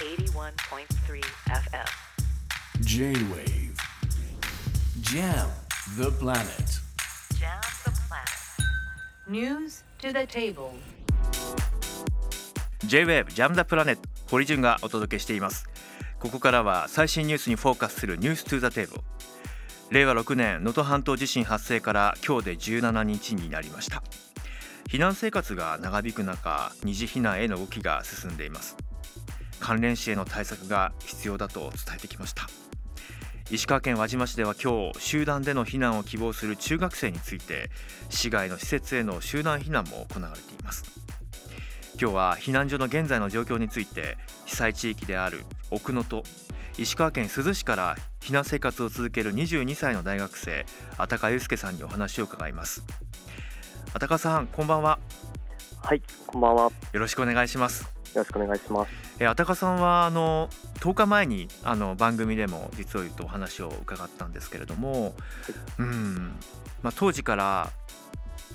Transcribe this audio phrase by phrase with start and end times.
[0.00, 1.84] 81.3 FM.
[2.80, 3.76] J-Wave.
[5.02, 5.46] Jam
[5.98, 6.80] the planet.
[7.38, 8.30] Jam the planet.
[9.28, 10.70] News to the table.
[12.86, 14.00] J-WAVE ジャムダプラネット
[14.30, 15.68] 堀潤がお届けしています。
[16.18, 19.02] ここからは最新ニュースにフォーカスするニューストゥザテーブル
[19.90, 24.02] 令和6年能登半島地震発生から今日で17日になりました。
[24.88, 28.76] 避難生活が長引く中二次避難への動きが進んでいます
[29.60, 32.48] 関連死への対策が必要だと伝えてきました。
[33.50, 37.70] 石川県輪島市では今日集団での避難を希望する中学生について
[38.08, 40.84] 市外の施設への集団避難も行われています。
[42.00, 44.16] 今日は避難所の現在の状況について
[44.46, 46.22] 被災地域である奥能登
[46.78, 50.64] 石川県珠洲市から避難生活を続ける22歳の大学生
[50.96, 52.82] あたか祐介さんにお話を伺います。
[53.92, 54.98] あたかさんこんばんは。
[55.82, 56.62] はい、こんばんは。
[56.62, 58.90] よよろしくお願いしますろしくお願いします。
[59.18, 60.48] えあたかさんはあの
[60.80, 65.14] 10日前にあの番組でも実を言うとお話を伺ったんですけれども、
[65.78, 66.32] うん。
[66.82, 67.70] まあ、当時から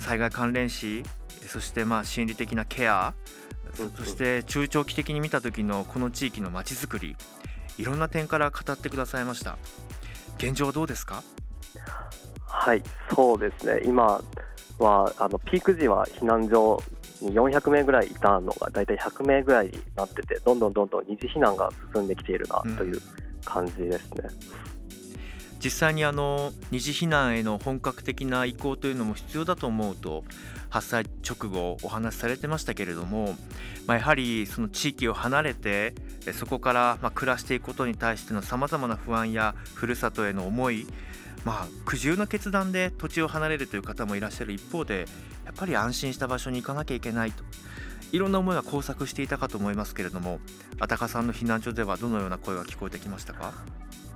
[0.00, 1.02] 災害関連死
[1.46, 3.12] そしてまあ心理的なケア
[3.98, 7.16] そして中長期的に見た時のこの地域のまちづくり
[7.76, 9.58] いろんな点から語ってくださいました。
[10.38, 11.22] 現状はどうですか？
[12.46, 12.82] はい、
[13.14, 13.82] そうですね。
[13.84, 14.22] 今
[14.78, 23.00] はあのピーク時は避難所に400名ぐらいいたのがだいたい100名ぐらいになってて、どんどんどんどん二次避難が進んできているなという
[23.44, 24.28] 感じですね。
[25.64, 30.22] 実際にあの二次避難への本格的な移行というのも必要だと思うと
[30.68, 33.34] 発災直後お話しされてましたけれども、
[33.86, 35.94] まあ、やはりその地域を離れて
[36.34, 40.86] そこからま暮らしていくことに対してのさまざまな不安やふるさとへの思い
[41.44, 45.06] まあ苦渋の決断で土地を離れるという方もいらっしゃる一方で
[45.44, 47.44] やっぱり安心した場所に行かなきゃいけないと。
[48.12, 50.38] いろんな思いが交錯していたかと思いますけれども
[50.78, 53.52] あたかさんの避難所ではどのような声が聞こえてきましたか？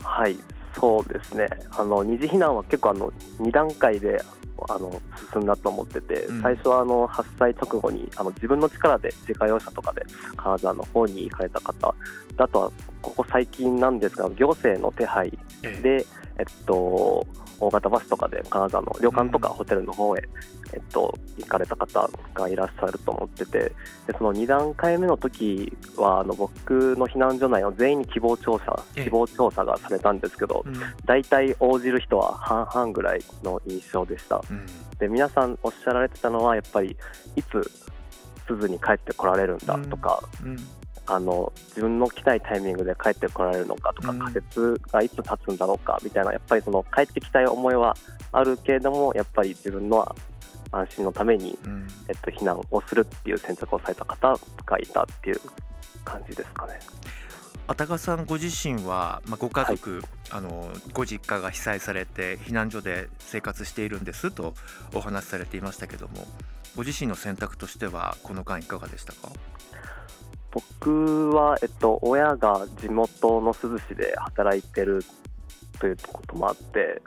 [0.05, 0.39] はい、
[0.79, 1.49] そうですね。
[1.71, 4.23] あの二次避難は結構あの2段階で
[4.69, 5.01] あの
[5.33, 6.43] 進んだと思ってて、うん。
[6.43, 10.05] 最初はあの発災直後にあの自分の力で自家用車とかで
[10.37, 11.95] 金沢の方に行かれた方、
[12.37, 12.73] あとは
[13.03, 15.83] ここ最近なんですが行政の手配ええ。
[15.83, 16.07] で、
[16.39, 17.27] えっと、
[17.61, 19.55] 大型バスとかで金沢の旅館とかうん。
[19.55, 20.23] ホテルの方へ、
[20.73, 23.73] えっと、行かれた方がいらっしゃると思っててで
[24.17, 29.05] その2段階目の時はあの僕の避難所内の全員に希望調査ええ。
[29.05, 30.75] 希望調査がされたんですけどうん。
[31.05, 34.43] 大体応じる人は半々ぐらいの印象でした。
[34.51, 34.67] うん。
[34.99, 36.97] で皆さんおっしゃられてたのはやっぱり
[37.37, 37.71] いつ
[38.47, 40.57] 鈴に帰ってこられるんだとか、うん
[41.11, 44.19] あの自分の来たいタイミングで帰ってこられるのかとか、うん。
[44.19, 47.97] 仮説がいつ立つんだろうかみたいな、やっぱりその帰ってきたい思いは
[48.33, 50.15] あるけれども、やっぱり自分の
[50.71, 51.89] 安心のために、うん。
[52.09, 55.41] えっと、避難をするっていう選択をされた方がいたっていう
[56.05, 56.79] 感じですかね。
[57.71, 64.55] あたかさんご自身は、まあ、ご家族、あのご実家が被災されて避難所で生活しているんですと
[64.95, 66.27] お話しされていましたけども
[66.77, 69.29] ご自身の選択としてはこの間いかがでしたか？
[70.81, 75.05] 僕は、えっと、親が地元の珠洲市で働いてる
[75.79, 77.01] ということもあって、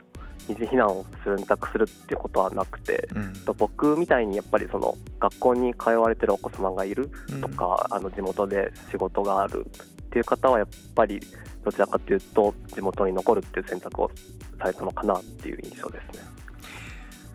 [0.48, 7.12] 二次避難を選択するっていうことはなくて、うんえっと僕みたいにやっぱりその学校に通われてるお子様がいる
[7.42, 9.66] とか、あの地元で仕事がある
[10.04, 11.20] っていう方はやっぱり
[11.64, 14.12] どちらかというと地元に残るっていう選択を
[14.60, 16.24] されたのかなっていう印象ですね。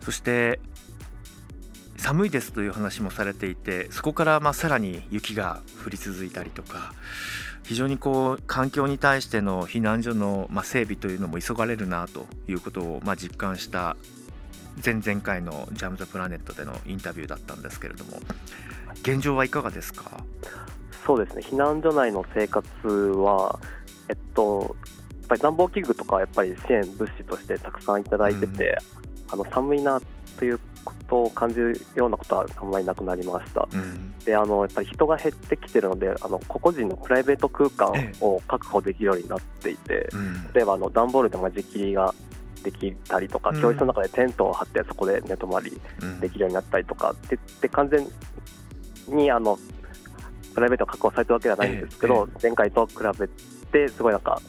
[0.01, 0.59] そして
[1.97, 6.93] 寒いですという話もされていてそこからまあさらに雪が降り続いたりとか
[7.63, 13.97] 非常にこう環境に対しての避難所のまあ整備というのも急がれるなということをまあ実感した
[14.85, 18.19] 前々回の「ジャム・ザ・プラネット」でのインタビューだったんですけれども
[19.01, 20.23] 現状はいかがですか？
[21.05, 21.41] そうですね。
[21.43, 23.59] 避難所内の生活は、
[24.09, 24.75] えっと、
[25.21, 28.77] やっぱり暖房器具とかはやっぱり支援物資としてたくさんいただいてて、
[29.31, 30.01] あの寒いな
[30.37, 30.63] というこ
[31.07, 33.67] とを感じるようなことはあんまりなくなりました。
[33.71, 34.13] うん。
[34.19, 40.53] であのやっぱり人が減ってきてるのであの個々人のプライベート空間えを確保できるようになっていて、うん。
[40.53, 42.13] 例えばあの段ボールで間仕切りが
[42.63, 43.61] できたりとか、うん。
[43.61, 46.19] 教室の中でテントを張ってそこで寝泊まりうん。
[46.19, 48.07] できるようになったりとかでで完全
[49.07, 49.57] にあの
[50.53, 53.27] プライベートを確保されたわけではないんですけど、前回と比べ
[53.71, 54.41] てすごいなんか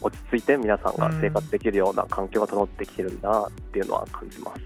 [0.00, 4.62] 落ち着いて皆さんが生活できるような環境が整ってきてるんだなっていうのは感じます。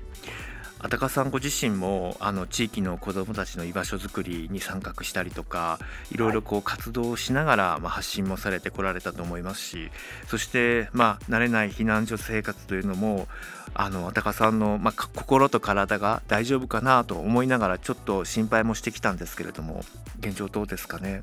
[0.84, 5.78] あたかさんご自身もあの地域の子どもたちの居場所づくりに参画したりとか
[6.12, 9.90] いろいろこう活動をしながら、まあ、発信もされてこられたと思いますし
[10.26, 13.28] そして、まあ、慣れない避難所生活というのも
[13.72, 19.80] あのかさんの、まあ、か心と体が大丈夫かなと思いながらちょっと心配もしてきたんですけれども
[20.20, 21.22] 現状どうですかね？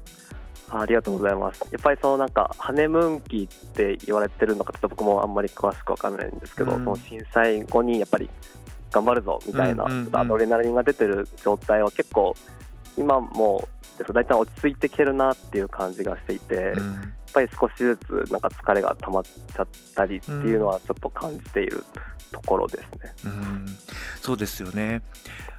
[0.74, 1.62] ありがとうございます。
[1.70, 6.84] やっぱりそのなんかハネムーン期って言われてるのかちょっと僕もあんまり詳しくわかんないんですけど、うん。
[6.86, 8.30] その震災後にやっぱり
[8.92, 10.06] 頑張るぞみたいな、うんうんうん。
[10.06, 12.36] ちょっとアドレナリンが出てる状態は結構
[12.98, 13.68] 今も
[14.14, 21.84] 大体落ち着いてきてるなっていう感じがしていて、やっうんぱり少しずつなんか疲れが溜まっちゃったりっていうのはちょっと感じている
[22.32, 23.14] ところですね。
[23.26, 23.66] うん。
[24.22, 25.02] そうですよね。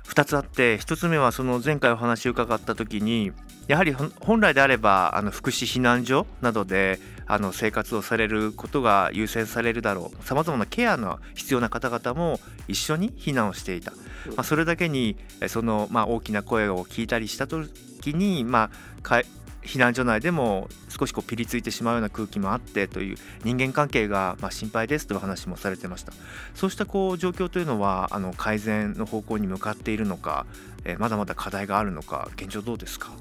[0.06, 3.32] 2つあって1つ目はその前回お話を伺った時に
[3.66, 6.98] やはり本来であればあの福祉避難所などで
[7.32, 10.24] あの生活をされることが優先されるだろう。
[10.24, 12.38] さまざまなケアの必要な方々も
[12.68, 13.92] 一緒に避難をしていた、
[14.36, 19.22] まあ、それだけにえその、まあ、大きな声を聞いたりした時に、まあ、か
[19.62, 26.12] 避難所内でも少しこうピリついてしまうような空気もあってという人間関係がまあ心配ですという話もされてました。
[26.54, 30.44] そうしたこう状況というのはあの改善の方向に向かっているのか、
[30.84, 33.12] えーまだまだ課題があるのか現状どうですか？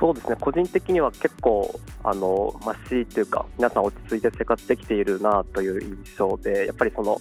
[0.00, 0.36] そうですね。
[0.40, 7.20] 個人的には結構あのマシというか皆さん落ち着いて生活できているなという印象でやっぱりその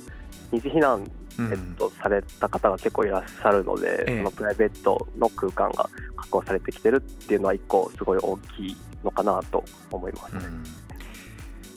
[0.53, 1.05] 二次避難、
[1.37, 1.51] うん。
[1.51, 4.17] えっと、された方が結構いらっしゃるので、ええ。
[4.17, 10.35] そのプライベートの空間が確保されてきてるっていうのは一個すごい大きいのかなと思います。
[10.35, 10.63] うん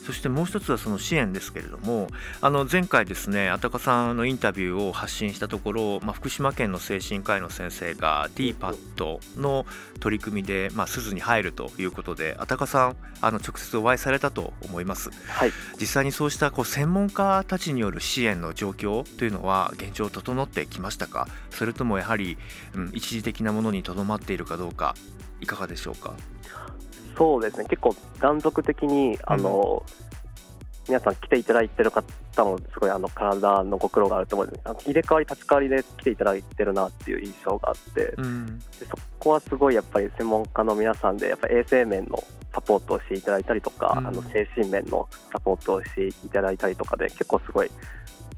[0.05, 2.07] そしてもう一つはその支援ですけれども
[2.41, 9.65] あの前回ですねあたかさんのインタビューを発信したところ、まあ、福島県の精神科医の先生が DPAD の
[9.99, 15.09] 取り組みで、まあ、鈴に入るということであたかさんあの直接お会いされたと思います。
[15.27, 15.51] はい。
[15.79, 21.29] 実際にそうしたこう専門家たちによる支援の状況というのは現状整ってきましたか？
[21.49, 22.37] それともやはり、
[22.75, 24.95] うん、一時的なものにとどまっているかどうか
[25.39, 26.13] いかがでしょうか？
[27.17, 27.65] そうですね。
[27.65, 29.83] 結構断続的にあの、
[30.87, 32.03] 皆さん来ていただいてる方
[32.43, 34.61] もすごいあの体のご苦労があると思うんです。
[34.65, 38.59] あの入れ替わり立ち替わりで来ていただいてるなっていう印象があって、うん。
[38.59, 42.21] でそこはすごいやっぱり専門家の皆さんでやっぱ衛生面の
[42.53, 44.07] サポートをしていただいたりとか、うん。
[44.07, 47.71] あの精神面のサポートをしていただいたりとかで結構すごい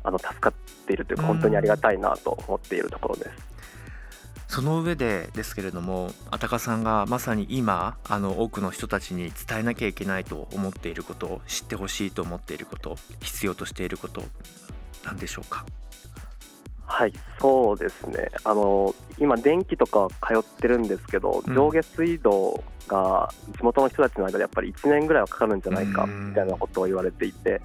[0.03, 0.53] あの助かっ
[0.85, 1.27] ているというかうん。
[1.29, 3.54] 本当にありがたいなと思っているところです。
[4.47, 14.23] その上でですけれどもあたかさんがまさに今あの多くの人たちに伝えなきゃいけないと思っていること知ってほしいと思っていること必要としていること
[15.03, 15.65] なんでしょうか？
[16.87, 18.29] はい、そうですね。
[18.43, 21.53] あの今電気とか通ってるんですけど、うん。
[21.53, 26.29] 上下水道が地元の人たちの間でやっぱり1年ぐらいはかかるんじゃないかうん。
[26.29, 27.61] みたいなことを言われていて、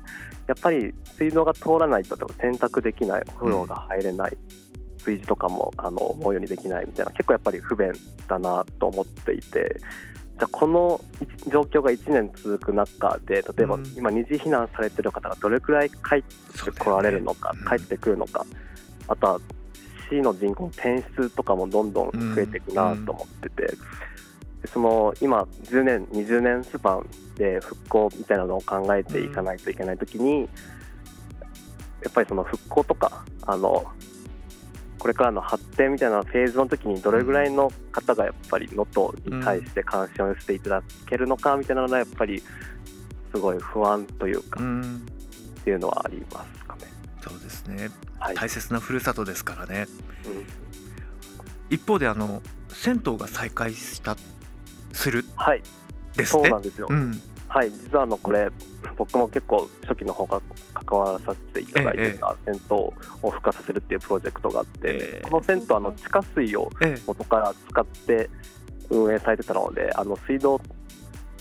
[0.46, 4.36] やっぱり水道が通らないと洗濯できない、お風呂が入れない、
[5.04, 7.92] 炊事とかもあの思うようにできないみたいな結構やっぱり不便
[8.28, 9.80] だなと思っていて。
[10.38, 10.98] じゃあこの
[11.48, 18.46] 状況が1年続く中で例えばうん今二次避難されてる方がどれくらい帰って来られるのか、そうだよね帰ってくるのか、
[19.06, 19.40] あとは
[20.10, 27.06] 市の人口の転出とかもどんどん増えていくなと思ってて、でその今、10年、20年スパン
[27.36, 30.46] で復興みたいなのを考えていかないといけないときに、や
[32.08, 33.84] っぱりその復興とかあの、
[35.00, 42.42] これからの発展みたいなフェーズの時にどれぐらいの方がやっぱり能登に対して関心を寄せていただけるのかみたいなのはやっぱり
[43.32, 45.02] すごい不安というかうん。
[45.60, 46.82] っていうのはありますかね。
[47.22, 47.90] そうですね。
[48.18, 49.86] はい大切なふるさとですからね。
[50.26, 51.74] うん。
[51.74, 54.16] 一方であの銭湯が再開した
[54.92, 55.24] する。
[55.36, 55.62] はい、
[56.14, 56.42] ですね。
[56.42, 56.88] そうなんですよ。
[56.90, 57.20] うん。
[57.48, 58.48] はい、実はあのこれ、
[59.00, 60.42] 僕も結構初期の方から
[60.84, 62.92] 関わらさせていただいてた銭湯を
[63.22, 65.26] 復活させるっていうプロジェクトがあって、ええ。
[65.26, 67.02] この銭湯あの地下水をええ。
[67.06, 68.28] 元から使って
[68.90, 70.60] 運営されてたので、あの水道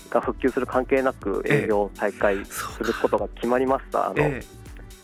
[0.08, 4.08] が復旧する関係なく営業を再開することが決まりました。
[4.08, 4.42] あのえ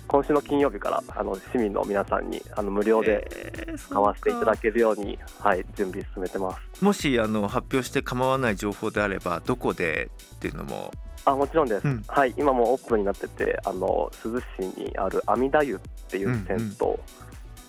[0.08, 6.56] 今週の金曜日からあの市民の皆さんにあの無料でええ使わせていただけるように、はい、準備進めてます。
[6.56, 10.90] かもしあの発表して構わない情報であればどこでっていうのも
[11.26, 12.04] あもちろんです、うん。
[12.06, 15.78] はい、今もオープンになってて、あの珠洲市にある阿弥陀湯っ
[16.08, 16.98] ていう銭湯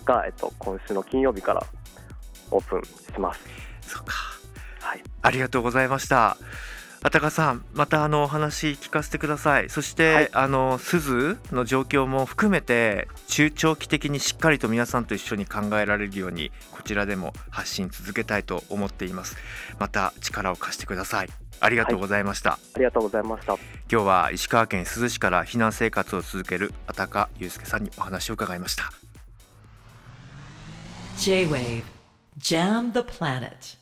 [0.04, 1.66] が、えっと、今週の金曜日から
[2.52, 3.40] オープンします。
[3.82, 4.14] そうか。
[4.80, 6.36] はい、ありがとうございました。
[7.00, 9.70] あたかさん、またあのお話聞かせてください。
[9.70, 10.30] そして、はい。
[10.32, 19.36] あの鈴の状況も含めて中長期的にしっかりと皆さんと一緒に考えられるようにこちらでも発信続けたいと思っています。
[19.78, 21.28] また力を貸してください。
[21.60, 22.52] ありがとうございました。
[22.52, 23.54] ありがとうございました。
[23.90, 28.90] 今日は石川県珠洲市から避難生活を続けるあたかゆうすけさんにお話を伺いました。
[31.18, 31.82] J-Wave
[32.38, 33.77] Jam the Planet.